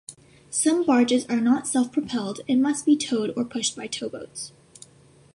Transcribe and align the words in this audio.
Some 0.49 0.83
barges 0.83 1.27
are 1.27 1.39
not 1.39 1.67
self-propelled 1.67 2.41
and 2.49 2.59
must 2.59 2.87
be 2.87 2.97
towed 2.97 3.33
or 3.37 3.45
pushed 3.45 3.75
by 3.75 3.85
towboats. 3.85 4.51